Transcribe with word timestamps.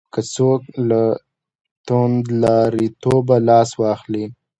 که 0.13 0.21
څوک 0.35 0.61
له 0.89 1.01
توندلاریتوبه 1.87 3.37
لاس 3.47 3.69
واخلي. 3.81 4.25